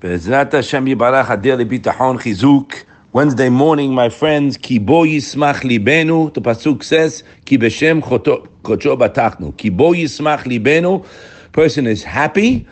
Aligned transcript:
Hashem 0.00 0.86
Yibarach 0.86 1.26
Hadir 1.26 1.58
Bitachon 1.68 2.20
Chizuk. 2.20 2.84
Wednesday 3.12 3.48
morning, 3.48 3.92
my 3.92 4.08
friends, 4.08 4.56
Ki 4.56 4.78
bo 4.78 5.02
yismach 5.02 5.62
libenu, 5.62 6.32
the 6.34 6.40
pasuk 6.40 6.84
says, 6.84 7.24
Ki 7.46 7.58
b'shem 7.58 8.00
kocho 8.00 8.96
batachnu. 8.96 9.56
Ki 9.56 9.70
bo 9.70 9.92
yismach 9.92 10.44
libenu, 10.44 11.04
person 11.50 11.88
is 11.88 12.04
happy, 12.04 12.64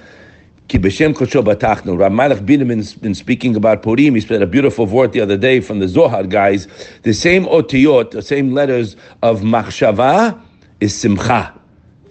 Ki 0.68 0.78
b'shem 0.78 1.14
kocho 1.14 1.42
batachnu. 1.42 1.98
Rav 1.98 2.12
Malach 2.12 2.46
Biderman's 2.46 2.94
been 2.94 3.16
speaking 3.16 3.56
about 3.56 3.82
Purim. 3.82 4.14
He 4.14 4.20
said 4.20 4.40
a 4.40 4.46
beautiful 4.46 4.86
word 4.86 5.10
the 5.10 5.20
other 5.20 5.36
day 5.36 5.58
from 5.58 5.80
the 5.80 5.88
Zohar 5.88 6.22
guys. 6.22 6.68
The 7.02 7.12
same 7.12 7.44
otiyot, 7.46 8.12
the 8.12 8.22
same 8.22 8.52
letters 8.52 8.94
of 9.24 9.40
machshava 9.40 10.40
is 10.80 10.94
simcha. 10.94 11.52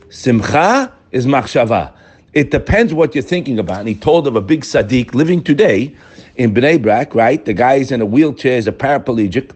Simcha 0.09 0.93
is 1.11 1.25
machshava. 1.25 1.95
It 2.35 2.51
depends 2.51 2.93
what 2.93 3.15
you're 3.15 3.23
thinking 3.23 3.57
about. 3.57 3.79
And 3.79 3.87
he 3.87 3.95
told 3.95 4.27
of 4.27 4.35
a 4.35 4.41
big 4.41 4.61
Sadiq 4.61 5.15
living 5.15 5.41
today 5.41 5.95
in 6.35 6.53
Bnei 6.53 6.81
Brak, 6.81 7.15
right? 7.15 7.43
The 7.43 7.53
guy 7.53 7.75
is 7.75 7.91
in 7.91 8.01
a 8.01 8.05
wheelchair, 8.05 8.57
is 8.57 8.67
a 8.67 8.73
paraplegic, 8.73 9.51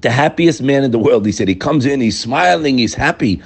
the 0.00 0.10
happiest 0.10 0.62
man 0.62 0.82
in 0.82 0.90
the 0.90 0.98
world. 0.98 1.24
He 1.24 1.30
said 1.30 1.46
he 1.46 1.54
comes 1.54 1.86
in, 1.86 2.00
he's 2.00 2.18
smiling, 2.18 2.78
he's 2.78 2.94
happy. 2.94 3.40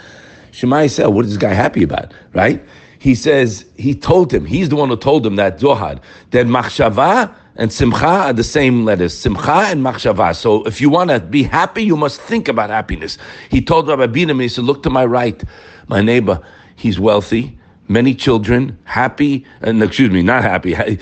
Shemai 0.52 0.91
said, 0.91 1.09
what 1.09 1.27
is 1.27 1.33
this 1.33 1.38
guy 1.38 1.52
happy 1.52 1.83
about, 1.83 2.14
right? 2.33 2.64
He 2.98 3.14
says, 3.14 3.66
he 3.77 3.95
told 3.95 4.33
him, 4.33 4.47
he's 4.47 4.70
the 4.70 4.77
one 4.77 4.88
who 4.88 4.97
told 4.97 5.27
him 5.27 5.36
that 5.36 5.61
Zohar, 5.61 6.00
that 6.30 6.47
machshava 6.47 7.34
and 7.56 7.70
simcha 7.70 8.06
are 8.06 8.33
the 8.33 8.42
same 8.42 8.86
letters, 8.86 9.16
simcha 9.16 9.66
and 9.66 9.84
machshava. 9.84 10.34
So 10.34 10.64
if 10.64 10.80
you 10.80 10.88
want 10.88 11.11
to 11.11 11.20
be 11.20 11.42
happy, 11.42 11.83
you 11.83 11.95
must 11.95 12.23
think 12.23 12.48
about 12.48 12.70
happiness. 12.70 13.19
He 13.50 13.61
told 13.61 13.86
Rabbi 13.86 14.06
Binam, 14.06 14.41
he 14.41 14.48
said, 14.48 14.64
look 14.64 14.83
to 14.84 14.91
my 14.91 15.05
right, 15.05 15.45
my 15.88 16.00
neighbor, 16.00 16.42
he's 16.77 16.98
wealthy, 16.98 17.59
many 17.89 18.15
children, 18.15 18.79
happy, 18.85 19.47
and 19.61 19.83
excuse 19.83 20.11
me, 20.11 20.23
not 20.23 20.43
happy, 20.43 20.75
uh, 20.77 20.99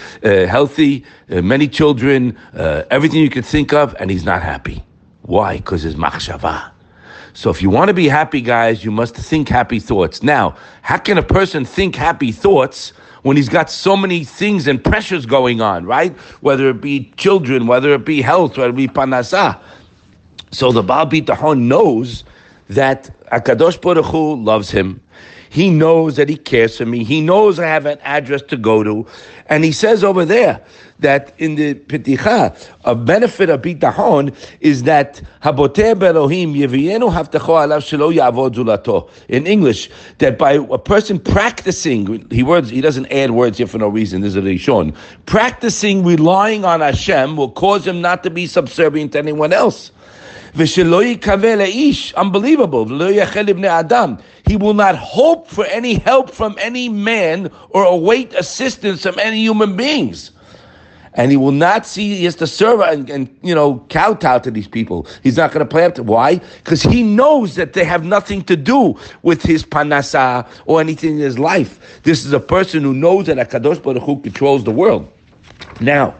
healthy, 0.46 1.04
uh, 1.30 1.42
many 1.42 1.68
children, 1.68 2.36
uh, 2.54 2.82
everything 2.90 3.20
you 3.20 3.30
could 3.30 3.44
think 3.44 3.72
of, 3.72 3.94
and 3.98 4.10
he's 4.10 4.24
not 4.24 4.42
happy. 4.42 4.82
Why? 5.22 5.56
Because 5.56 5.82
his 5.82 5.94
machshava. 5.94 6.70
So 7.32 7.50
if 7.50 7.60
you 7.60 7.68
want 7.68 7.88
to 7.88 7.94
be 7.94 8.08
happy, 8.08 8.40
guys, 8.40 8.84
you 8.84 8.92
must 8.92 9.16
think 9.16 9.48
happy 9.48 9.80
thoughts. 9.80 10.22
Now, 10.22 10.56
how 10.82 10.98
can 10.98 11.18
a 11.18 11.22
person 11.22 11.64
think 11.64 11.96
happy 11.96 12.30
thoughts 12.30 12.92
when 13.22 13.36
he's 13.36 13.48
got 13.48 13.70
so 13.70 13.96
many 13.96 14.22
things 14.22 14.66
and 14.66 14.82
pressures 14.82 15.26
going 15.26 15.60
on, 15.60 15.86
right? 15.86 16.12
Whether 16.42 16.68
it 16.68 16.80
be 16.80 17.10
children, 17.16 17.66
whether 17.66 17.92
it 17.94 18.04
be 18.04 18.20
health, 18.22 18.56
whether 18.56 18.70
it 18.70 18.76
be 18.76 18.86
parnasa. 18.86 19.60
So 20.52 20.70
the 20.70 20.82
Baal 20.82 21.06
Bitahon 21.06 21.62
knows 21.62 22.22
that 22.68 23.10
Akadosh 23.32 23.80
Baruch 23.80 24.04
Hu 24.04 24.36
loves 24.36 24.70
him. 24.70 25.02
He 25.54 25.70
knows 25.70 26.16
that 26.16 26.28
he 26.28 26.36
cares 26.36 26.78
for 26.78 26.84
me. 26.84 27.04
He 27.04 27.20
knows 27.20 27.60
I 27.60 27.66
have 27.66 27.86
an 27.86 28.00
address 28.02 28.42
to 28.48 28.56
go 28.56 28.82
to. 28.82 29.06
And 29.46 29.62
he 29.62 29.70
says 29.70 30.02
over 30.02 30.24
there 30.24 30.60
that 30.98 31.32
in 31.38 31.54
the 31.54 31.74
Peticha, 31.74 32.70
a 32.84 32.96
benefit 32.96 33.48
of 33.50 33.62
Bitahon 33.62 34.34
is 34.58 34.82
that 34.82 35.22
Belohim 35.44 36.54
Alav 36.56 37.84
Shelo. 37.86 39.10
In 39.28 39.46
English, 39.46 39.90
that 40.18 40.38
by 40.38 40.54
a 40.54 40.78
person 40.78 41.20
practicing, 41.20 42.28
he 42.32 42.42
words 42.42 42.68
he 42.68 42.80
doesn't 42.80 43.06
add 43.12 43.30
words 43.30 43.58
here 43.58 43.68
for 43.68 43.78
no 43.78 43.86
reason, 43.86 44.22
this 44.22 44.30
is 44.30 44.36
a 44.36 44.42
Rishon. 44.42 44.92
Practicing 45.26 46.04
relying 46.04 46.64
on 46.64 46.80
Hashem 46.80 47.36
will 47.36 47.52
cause 47.52 47.86
him 47.86 48.00
not 48.00 48.24
to 48.24 48.30
be 48.30 48.48
subservient 48.48 49.12
to 49.12 49.20
anyone 49.20 49.52
else. 49.52 49.92
Unbelievable. 52.16 52.86
He 54.46 54.56
will 54.56 54.74
not 54.74 54.94
hope 54.96 55.48
for 55.48 55.64
any 55.66 55.94
help 55.94 56.30
from 56.30 56.56
any 56.60 56.88
man 56.88 57.50
or 57.70 57.84
await 57.84 58.32
assistance 58.34 59.02
from 59.02 59.18
any 59.18 59.38
human 59.38 59.76
beings. 59.76 60.30
And 61.16 61.30
he 61.30 61.36
will 61.36 61.52
not 61.52 61.86
see, 61.86 62.16
he 62.16 62.24
has 62.24 62.34
to 62.36 62.46
serve 62.46 62.80
and, 62.80 63.08
and 63.08 63.38
you 63.42 63.54
know, 63.54 63.78
kowtow 63.88 64.38
to 64.40 64.50
these 64.50 64.66
people. 64.66 65.06
He's 65.22 65.36
not 65.36 65.52
going 65.52 65.64
to 65.64 65.70
play 65.70 65.84
up 65.84 65.94
to, 65.94 66.02
why? 66.02 66.40
Because 66.58 66.82
he 66.82 67.04
knows 67.04 67.54
that 67.54 67.72
they 67.72 67.84
have 67.84 68.04
nothing 68.04 68.42
to 68.44 68.56
do 68.56 68.98
with 69.22 69.40
his 69.42 69.64
parnasa 69.64 70.46
or 70.66 70.80
anything 70.80 71.14
in 71.14 71.20
his 71.20 71.38
life. 71.38 72.00
This 72.02 72.24
is 72.24 72.32
a 72.32 72.40
person 72.40 72.82
who 72.82 72.92
knows 72.92 73.26
that 73.26 73.36
HaKadosh 73.36 73.80
Baruch 73.82 74.02
Hu 74.02 74.20
controls 74.20 74.64
the 74.64 74.72
world. 74.72 75.08
Now, 75.80 76.16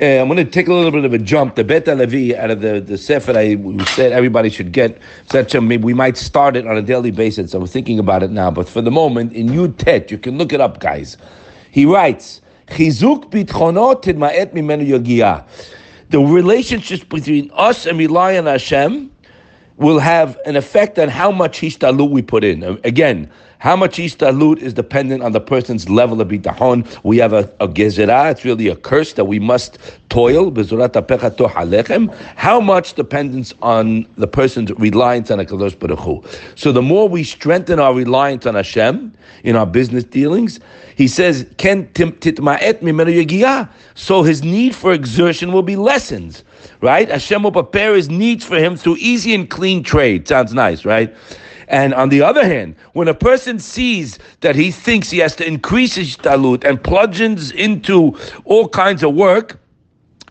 uh, 0.00 0.04
I'm 0.04 0.28
going 0.28 0.44
to 0.44 0.44
take 0.44 0.68
a 0.68 0.74
little 0.74 0.90
bit 0.90 1.04
of 1.04 1.12
a 1.12 1.18
jump. 1.18 1.54
The 1.54 1.64
Bet 1.64 1.86
Levi 1.86 2.36
out 2.38 2.50
of 2.50 2.60
the, 2.60 2.80
the 2.80 2.98
Sefer 2.98 3.32
I 3.36 3.56
said 3.84 4.12
everybody 4.12 4.50
should 4.50 4.72
get. 4.72 5.00
Such 5.30 5.54
a, 5.54 5.60
maybe 5.60 5.84
we 5.84 5.94
might 5.94 6.16
start 6.16 6.56
it 6.56 6.66
on 6.66 6.76
a 6.76 6.82
daily 6.82 7.10
basis. 7.10 7.54
I'm 7.54 7.66
thinking 7.66 7.98
about 7.98 8.22
it 8.22 8.30
now. 8.30 8.50
But 8.50 8.68
for 8.68 8.80
the 8.80 8.90
moment, 8.90 9.32
in 9.32 9.48
Yud 9.48 9.78
Tet, 9.78 10.10
you 10.10 10.18
can 10.18 10.38
look 10.38 10.52
it 10.52 10.60
up, 10.60 10.80
guys. 10.80 11.16
He 11.70 11.86
writes, 11.86 12.40
Chizuk. 12.68 13.30
The 16.10 16.18
relationships 16.18 17.04
between 17.04 17.50
us 17.54 17.86
and 17.86 17.98
rely 17.98 18.36
on 18.36 18.46
Hashem 18.46 19.10
will 19.76 19.98
have 19.98 20.38
an 20.44 20.56
effect 20.56 20.98
on 20.98 21.08
how 21.08 21.30
much 21.30 21.60
hishtadlut 21.60 22.10
we 22.10 22.22
put 22.22 22.44
in. 22.44 22.62
Again, 22.84 23.30
how 23.60 23.76
much 23.76 23.98
hishtadlut 23.98 24.58
is 24.58 24.72
dependent 24.72 25.22
on 25.22 25.32
the 25.32 25.40
person's 25.40 25.88
level 25.90 26.20
of 26.20 26.28
bitachon. 26.28 26.86
We 27.04 27.18
have 27.18 27.34
a, 27.34 27.52
a 27.60 27.68
gezerah, 27.68 28.30
it's 28.32 28.42
really 28.44 28.68
a 28.68 28.76
curse 28.76 29.12
that 29.12 29.26
we 29.26 29.38
must 29.38 29.78
toil. 30.08 30.50
How 32.36 32.60
much 32.60 32.94
dependence 32.94 33.54
on 33.60 34.06
the 34.16 34.26
person's 34.26 34.72
reliance 34.72 35.30
on 35.30 35.44
Baruch 35.44 35.98
Hu. 35.98 36.24
So 36.54 36.72
the 36.72 36.80
more 36.80 37.06
we 37.06 37.22
strengthen 37.22 37.78
our 37.78 37.92
reliance 37.94 38.46
on 38.46 38.54
Hashem 38.54 39.12
in 39.44 39.56
our 39.56 39.66
business 39.66 40.04
dealings, 40.04 40.58
he 40.96 41.06
says, 41.06 41.44
titma'et 41.44 42.80
So 43.94 44.22
his 44.22 44.42
need 44.42 44.74
for 44.74 44.92
exertion 44.92 45.52
will 45.52 45.62
be 45.62 45.76
lessened 45.76 46.42
right? 46.82 47.08
Hashem 47.10 47.42
will 47.42 47.52
prepare 47.52 47.94
his 47.94 48.08
needs 48.08 48.44
for 48.44 48.56
him 48.56 48.76
through 48.76 48.96
easy 48.98 49.34
and 49.34 49.48
clean 49.50 49.82
trade. 49.82 50.26
Sounds 50.28 50.54
nice, 50.54 50.84
right? 50.84 51.14
And 51.70 51.94
on 51.94 52.08
the 52.08 52.20
other 52.20 52.44
hand, 52.44 52.74
when 52.94 53.06
a 53.06 53.14
person 53.14 53.60
sees 53.60 54.18
that 54.40 54.56
he 54.56 54.72
thinks 54.72 55.08
he 55.08 55.18
has 55.18 55.36
to 55.36 55.46
increase 55.46 55.94
his 55.94 56.16
talut 56.16 56.64
and 56.64 56.82
plunges 56.82 57.52
into 57.52 58.18
all 58.44 58.68
kinds 58.68 59.04
of 59.04 59.14
work 59.14 59.58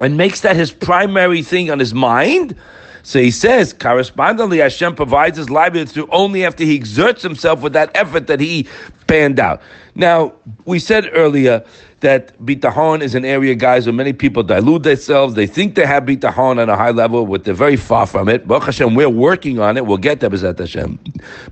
and 0.02 0.18
makes 0.18 0.42
that 0.42 0.58
his 0.58 0.72
primary 0.72 1.42
thing 1.42 1.72
on 1.72 1.80
his 1.80 1.94
mind, 1.94 2.56
so 3.04 3.20
he 3.20 3.32
says, 3.32 3.72
correspondingly, 3.72 4.58
Hashem 4.58 4.96
provides 4.96 5.38
his 5.38 5.50
livelihood 5.50 5.90
through 5.90 6.10
only 6.12 6.46
after 6.46 6.66
he 6.66 6.76
exerts 6.76 7.22
himself 7.22 7.62
with 7.62 7.72
that 7.72 7.90
effort 7.96 8.28
that 8.28 8.42
he 8.42 8.68
panned 9.08 9.40
out. 9.40 9.62
Now, 9.96 10.34
we 10.66 10.78
said 10.78 11.10
earlier 11.14 11.64
that 12.02 12.38
bitahon 12.46 13.02
is 13.02 13.16
an 13.16 13.26
area, 13.26 13.56
guys, 13.56 13.86
where 13.86 13.94
many 13.94 14.14
people 14.14 14.44
dilute 14.44 14.84
themselves. 14.84 15.36
They 15.36 15.48
think 15.48 15.76
they 15.76 15.86
have 15.86 16.04
bitahon 16.04 16.62
on 16.62 16.70
a 16.70 16.76
high 16.76 16.92
level, 16.92 17.26
but 17.26 17.44
they're 17.44 17.54
very 17.54 17.76
far 17.76 18.06
from 18.06 18.30
it. 18.30 18.48
Baruch 18.48 18.66
Hashem, 18.66 18.96
we're 18.96 19.10
working 19.10 19.60
on 19.60 19.78
it. 19.78 19.86
We'll 19.86 19.98
get 19.98 20.20
there, 20.20 20.30
B'ezrat 20.30 20.60
Hashem. 20.60 21.00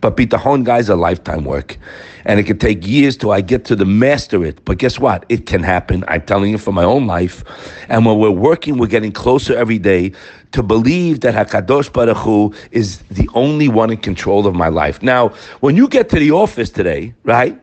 But 0.02 0.16
bitahon, 0.18 0.64
guys, 0.64 0.90
are 0.90 0.96
lifetime 0.96 1.46
work. 1.46 1.78
And 2.26 2.40
it 2.40 2.44
can 2.44 2.58
take 2.58 2.86
years 2.86 3.16
till 3.16 3.32
I 3.32 3.42
get 3.42 3.64
to 3.66 3.76
the 3.76 3.86
master 3.86 4.44
it. 4.44 4.64
But 4.66 4.80
guess 4.80 5.00
what? 5.00 5.26
It 5.30 5.46
can 5.46 5.64
happen. 5.64 6.04
I'm 6.08 6.22
telling 6.24 6.52
you 6.52 6.58
from 6.58 6.76
my 6.76 6.84
own 6.84 7.08
life. 7.08 7.44
And 7.88 8.06
when 8.06 8.18
we're 8.20 8.32
working, 8.32 8.78
we're 8.78 8.88
getting 8.88 9.14
closer 9.14 9.56
every 9.56 9.80
day 9.80 10.12
to 10.52 10.64
believe 10.64 11.22
that 11.22 11.34
Hakadosh 11.34 11.92
Baruch 11.92 12.18
Hu 12.18 12.54
is 12.72 13.00
the 13.10 13.30
only 13.34 13.70
one 13.70 13.92
in 13.92 13.98
control 13.98 14.46
of 14.48 14.56
my 14.56 14.68
life. 14.68 15.02
Now, 15.02 15.30
when 15.60 15.76
you 15.76 15.88
get 15.88 16.10
to 16.10 16.20
the 16.20 16.32
office 16.32 16.70
today, 16.70 17.14
right? 17.24 17.58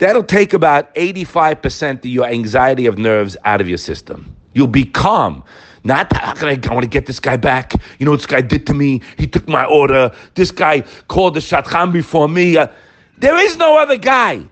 That'll 0.00 0.24
take 0.24 0.54
about 0.54 0.92
85% 0.94 1.98
of 1.98 2.06
your 2.06 2.24
anxiety 2.24 2.86
of 2.86 2.96
nerves 2.96 3.36
out 3.44 3.60
of 3.60 3.68
your 3.68 3.76
system. 3.76 4.34
You'll 4.54 4.66
be 4.66 4.86
calm. 4.86 5.44
Not, 5.84 6.10
how 6.16 6.32
can 6.32 6.48
I, 6.48 6.72
want 6.72 6.84
to 6.84 6.88
get 6.88 7.04
this 7.04 7.20
guy 7.20 7.36
back. 7.36 7.74
You 7.98 8.06
know 8.06 8.12
what 8.12 8.16
this 8.16 8.26
guy 8.26 8.40
did 8.40 8.66
to 8.68 8.74
me? 8.74 9.02
He 9.18 9.26
took 9.26 9.46
my 9.46 9.66
order. 9.66 10.10
This 10.34 10.50
guy 10.50 10.84
called 11.08 11.34
the 11.34 11.40
Shadchan 11.40 11.92
before 11.92 12.30
me. 12.30 12.56
Uh, 12.56 12.68
there 13.18 13.36
is 13.36 13.58
no 13.58 13.78
other 13.78 13.98
guy. 13.98 14.42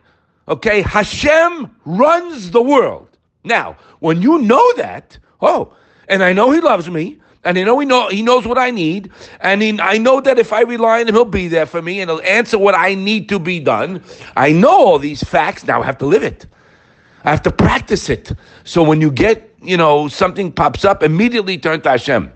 Okay? 0.48 0.82
Hashem 0.82 1.74
runs 1.86 2.50
the 2.50 2.62
world. 2.62 3.08
Now, 3.42 3.74
when 4.00 4.20
you 4.20 4.38
know 4.40 4.72
that, 4.74 5.18
oh, 5.40 5.74
and 6.08 6.22
I 6.22 6.34
know 6.34 6.50
he 6.50 6.60
loves 6.60 6.90
me, 6.90 7.20
and 7.48 7.56
I 7.56 7.62
know 7.62 7.78
he 7.78 7.86
know 7.86 8.08
he 8.08 8.22
knows 8.22 8.46
what 8.46 8.58
I 8.58 8.70
need, 8.70 9.10
and 9.40 9.62
he, 9.62 9.80
I 9.80 9.96
know 9.96 10.20
that 10.20 10.38
if 10.38 10.52
I 10.52 10.60
rely 10.60 11.00
on 11.00 11.08
him, 11.08 11.14
he'll 11.14 11.24
be 11.24 11.48
there 11.48 11.64
for 11.64 11.80
me, 11.80 12.00
and 12.00 12.10
he'll 12.10 12.20
answer 12.20 12.58
what 12.58 12.74
I 12.74 12.94
need 12.94 13.30
to 13.30 13.38
be 13.38 13.58
done. 13.58 14.02
I 14.36 14.52
know 14.52 14.68
all 14.68 14.98
these 14.98 15.22
facts. 15.22 15.64
Now 15.64 15.80
I 15.80 15.86
have 15.86 15.96
to 15.98 16.06
live 16.06 16.22
it. 16.22 16.44
I 17.24 17.30
have 17.30 17.42
to 17.42 17.50
practice 17.50 18.10
it. 18.10 18.32
So 18.64 18.82
when 18.82 19.00
you 19.00 19.10
get, 19.10 19.50
you 19.62 19.78
know, 19.78 20.08
something 20.08 20.52
pops 20.52 20.84
up, 20.84 21.02
immediately 21.02 21.56
turn 21.56 21.80
to 21.82 21.88
Hashem. 21.88 22.32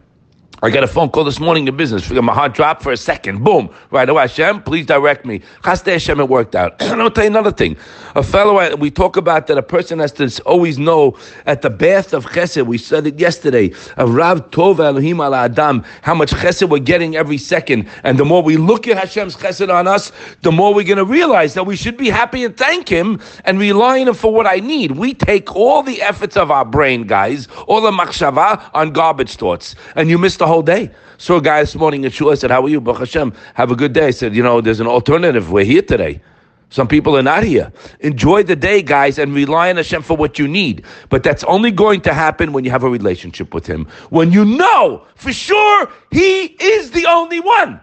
I 0.65 0.71
got 0.71 0.85
a 0.85 0.87
phone 0.87 1.11
call 1.11 1.25
this 1.25 1.41
morning 1.41 1.67
in 1.67 1.77
business. 1.77 2.09
My 2.09 2.33
heart 2.33 2.55
dropped 2.55 2.85
for 2.85 2.93
a 2.93 2.97
second. 2.97 3.43
Boom. 3.43 3.69
Right 3.91 4.09
away. 4.09 4.23
Hashem, 4.23 4.63
please 4.63 4.87
direct 4.87 5.27
me. 5.27 5.41
Chasdei 5.65 5.95
Hashem, 5.95 6.21
it 6.21 6.29
worked 6.29 6.55
out. 6.55 6.81
And 6.93 7.03
I'll 7.03 7.11
tell 7.11 7.25
you 7.25 7.31
another 7.31 7.51
thing. 7.51 7.77
A 8.15 8.23
fellow, 8.23 8.77
we 8.77 8.91
talk 8.91 9.17
about 9.17 9.49
that 9.49 9.59
a 9.59 9.63
person 9.63 9.99
has 9.99 10.13
to 10.13 10.31
always 10.45 10.79
know 10.79 11.19
at 11.47 11.63
the 11.63 11.71
bath 11.71 12.13
of 12.13 12.27
chesed, 12.27 12.65
we 12.65 12.79
said 12.79 13.09
it 13.09 13.19
yesterday, 13.19 13.73
of 13.97 14.15
Rav 14.15 14.51
Tov 14.51 14.79
Elohim 14.79 15.21
al 15.21 15.35
Adam, 15.35 15.83
how 16.03 16.15
much 16.15 16.31
chesed 16.31 16.69
we're 16.69 16.79
getting 16.79 17.17
every 17.17 17.39
second. 17.39 17.89
And 18.05 18.17
the 18.19 18.25
more 18.25 18.43
we 18.43 18.57
look 18.57 18.87
at 18.87 18.97
Hashem's 18.97 19.35
chesed 19.35 19.75
on 19.75 19.89
us, 19.89 20.13
the 20.43 20.53
more 20.53 20.73
we're 20.73 20.85
going 20.85 20.99
to 20.99 21.05
realize 21.05 21.55
that 21.55 21.65
we 21.65 21.75
should 21.75 21.97
be 21.97 22.09
happy 22.09 22.45
and 22.45 22.57
thank 22.57 22.89
Him 22.89 23.21
and 23.47 23.59
rely 23.59 24.03
on 24.03 24.09
Him 24.09 24.15
for 24.15 24.33
what 24.33 24.47
I 24.47 24.57
need. 24.57 24.93
We 24.93 25.15
take 25.15 25.57
all 25.57 25.83
the 25.83 26.03
efforts 26.03 26.37
of 26.37 26.53
our 26.53 26.67
brain, 26.67 27.07
guys, 27.07 27.49
all 27.67 27.81
the 27.81 27.91
machshava 27.91 28.71
on 28.75 28.93
garbage 28.93 29.35
thoughts. 29.37 29.75
And 29.97 30.09
you 30.09 30.19
miss 30.19 30.37
the 30.37 30.52
whole 30.53 30.63
day. 30.63 30.91
Saw 31.19 31.39
a 31.39 31.43
guy 31.43 31.61
this 31.61 31.75
morning 31.75 32.05
at 32.05 32.13
Shul. 32.13 32.31
I 32.31 32.35
said, 32.35 32.51
How 32.51 32.63
are 32.63 32.69
you? 32.69 32.81
Baruch 32.81 33.01
Hashem. 33.01 33.33
Have 33.55 33.71
a 33.71 33.77
good 33.77 33.93
day. 33.93 34.09
I 34.09 34.11
said, 34.11 34.35
You 34.35 34.43
know, 34.43 34.61
there's 34.61 34.81
an 34.81 34.87
alternative. 34.87 35.51
We're 35.51 35.65
here 35.65 35.83
today. 35.83 36.21
Some 36.69 36.89
people 36.89 37.17
are 37.19 37.23
not 37.23 37.43
here. 37.43 37.71
Enjoy 38.01 38.43
the 38.43 38.57
day, 38.57 38.81
guys, 38.81 39.19
and 39.19 39.35
rely 39.35 39.69
on 39.69 39.77
Hashem 39.77 40.03
for 40.03 40.17
what 40.17 40.39
you 40.39 40.49
need. 40.49 40.85
But 41.11 41.23
that's 41.23 41.45
only 41.45 41.71
going 41.71 42.01
to 42.03 42.15
happen 42.15 42.53
when 42.53 42.65
you 42.65 42.71
have 42.71 42.83
a 42.83 42.89
relationship 42.89 43.53
with 43.53 43.67
Him. 43.67 43.87
When 44.09 44.33
you 44.33 44.45
know 44.45 45.07
for 45.15 45.33
sure 45.33 45.91
He 46.11 46.57
is 46.59 46.91
the 46.93 47.07
only 47.07 47.41
one. 47.41 47.81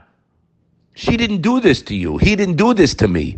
She 0.96 1.18
didn't 1.18 1.42
do 1.42 1.60
this 1.60 1.82
to 1.84 1.96
you. 1.96 2.18
He 2.18 2.36
didn't 2.36 2.58
do 2.58 2.74
this 2.74 2.94
to 2.96 3.08
me. 3.08 3.38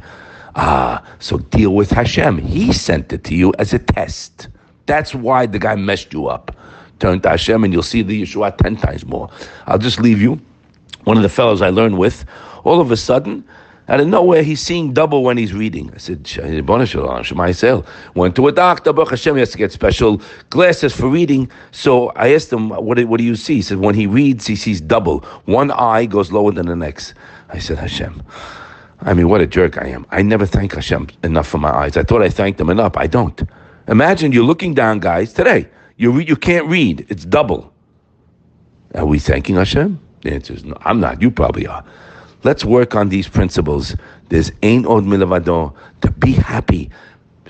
Ah, 0.55 1.05
so 1.19 1.37
deal 1.37 1.75
with 1.75 1.91
Hashem. 1.91 2.37
He 2.37 2.73
sent 2.73 3.13
it 3.13 3.23
to 3.25 3.35
you 3.35 3.53
as 3.59 3.73
a 3.73 3.79
test. 3.79 4.47
That's 4.85 5.13
why 5.13 5.45
the 5.45 5.59
guy 5.59 5.75
messed 5.75 6.11
you 6.11 6.27
up 6.27 6.55
turn 7.01 7.19
to 7.21 7.29
Hashem 7.29 7.63
and 7.63 7.73
you'll 7.73 7.83
see 7.83 8.01
the 8.03 8.21
Yeshua 8.21 8.55
10 8.57 8.77
times 8.77 9.05
more. 9.05 9.29
I'll 9.65 9.77
just 9.77 9.99
leave 9.99 10.21
you. 10.21 10.39
One 11.03 11.17
of 11.17 11.23
the 11.23 11.29
fellows 11.29 11.61
I 11.61 11.69
learned 11.69 11.97
with, 11.97 12.25
all 12.63 12.79
of 12.79 12.91
a 12.91 12.97
sudden, 12.97 13.43
out 13.87 13.99
of 13.99 14.07
nowhere, 14.07 14.43
he's 14.43 14.61
seeing 14.61 14.93
double 14.93 15.23
when 15.23 15.35
he's 15.35 15.53
reading. 15.53 15.91
I 15.93 15.97
said, 15.97 16.25
Shema 16.25 16.45
Yisrael. 16.45 17.85
Went 18.13 18.35
to 18.35 18.47
a 18.47 18.51
doctor, 18.51 18.93
Baruch 18.93 19.09
Hashem, 19.09 19.35
he 19.35 19.39
has 19.39 19.51
to 19.51 19.57
get 19.57 19.71
special 19.71 20.21
glasses 20.51 20.95
for 20.95 21.09
reading. 21.09 21.49
So 21.71 22.09
I 22.09 22.33
asked 22.33 22.53
him, 22.53 22.69
what 22.69 22.97
do, 22.97 23.07
what 23.07 23.17
do 23.17 23.23
you 23.23 23.35
see? 23.35 23.55
He 23.55 23.61
said, 23.63 23.79
when 23.79 23.95
he 23.95 24.07
reads, 24.07 24.45
he 24.45 24.55
sees 24.55 24.79
double. 24.79 25.19
One 25.45 25.71
eye 25.71 26.05
goes 26.05 26.31
lower 26.31 26.51
than 26.51 26.67
the 26.67 26.75
next. 26.75 27.15
I 27.49 27.59
said, 27.59 27.79
Hashem. 27.79 28.23
I 29.01 29.13
mean, 29.15 29.27
what 29.27 29.41
a 29.41 29.47
jerk 29.47 29.81
I 29.81 29.87
am. 29.87 30.05
I 30.11 30.21
never 30.21 30.45
thank 30.45 30.75
Hashem 30.75 31.07
enough 31.23 31.47
for 31.47 31.57
my 31.57 31.71
eyes. 31.71 31.97
I 31.97 32.03
thought 32.03 32.21
I 32.21 32.29
thanked 32.29 32.61
him 32.61 32.69
enough. 32.69 32.95
I 32.95 33.07
don't. 33.07 33.41
Imagine 33.87 34.31
you're 34.31 34.45
looking 34.45 34.75
down, 34.75 34.99
guys, 34.99 35.33
today. 35.33 35.67
You, 36.01 36.09
re- 36.09 36.25
you 36.25 36.35
can't 36.35 36.65
read. 36.65 37.05
It's 37.09 37.25
double. 37.25 37.71
Are 38.95 39.05
we 39.05 39.19
thanking 39.19 39.55
Hashem? 39.55 39.99
The 40.23 40.33
answer 40.33 40.53
is 40.53 40.65
no. 40.65 40.75
I'm 40.81 40.99
not. 40.99 41.21
You 41.21 41.29
probably 41.29 41.67
are. 41.67 41.85
Let's 42.43 42.65
work 42.65 42.95
on 42.95 43.09
these 43.09 43.27
principles. 43.27 43.95
There's 44.29 44.51
ein 44.63 44.87
od 44.87 45.03
milavado. 45.03 45.75
To 46.01 46.09
be 46.09 46.31
happy. 46.31 46.89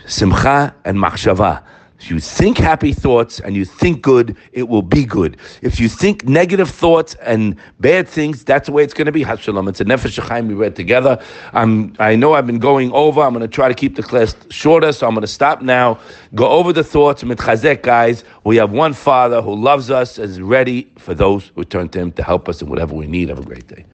Simcha 0.06 0.76
and 0.84 0.98
machshava. 0.98 1.64
If 2.02 2.10
you 2.10 2.20
think 2.20 2.58
happy 2.58 2.94
thoughts 2.94 3.40
and 3.40 3.56
you 3.56 3.64
think 3.64 4.02
good, 4.02 4.36
it 4.54 4.68
will 4.68 4.82
be 4.82 5.06
good. 5.06 5.38
If 5.62 5.80
you 5.80 5.88
think 5.88 6.28
negative 6.28 6.68
thoughts 6.68 7.14
and 7.22 7.56
bad 7.80 8.08
things, 8.08 8.44
that's 8.44 8.66
the 8.66 8.72
way 8.72 8.84
it's 8.84 8.96
going 8.96 9.06
to 9.06 9.12
be. 9.12 9.24
Hashalom. 9.24 9.70
It's 9.70 9.82
a 9.82 9.86
Nefesh 9.86 10.18
Chaim 10.18 10.48
we 10.48 10.56
read 10.56 10.76
together. 10.76 11.24
I'm, 11.54 11.96
I 12.00 12.16
know 12.16 12.34
I've 12.34 12.48
been 12.48 12.58
going 12.58 12.92
over. 12.92 13.22
I'm 13.22 13.34
going 13.34 13.42
to 13.42 13.48
try 13.48 13.68
to 13.68 13.76
keep 13.76 13.98
the 13.98 14.02
class 14.02 14.36
shorter, 14.50 14.92
so 14.94 15.06
I'm 15.06 15.14
going 15.14 15.22
to 15.22 15.28
stop 15.28 15.62
now. 15.62 16.00
Go 16.34 16.50
over 16.50 16.74
the 16.74 16.84
thoughts. 16.84 17.22
Mitchazek, 17.22 17.84
guys. 17.84 18.24
We 18.46 18.56
have 18.56 18.72
one 18.72 18.94
Father 18.94 19.40
who 19.40 19.54
loves 19.54 19.92
us, 19.92 20.18
is 20.18 20.42
ready 20.42 20.92
for 20.98 21.14
those 21.14 21.52
who 21.54 21.64
turn 21.64 21.90
to 21.90 22.00
Him 22.00 22.12
to 22.14 22.24
help 22.24 22.50
us 22.50 22.64
in 22.64 22.70
whatever 22.70 22.96
we 22.96 23.06
need. 23.06 23.30
Have 23.30 23.38
a 23.40 23.44
great 23.44 23.68
day. 23.68 23.86